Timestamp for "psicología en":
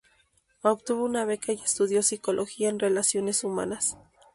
2.01-2.79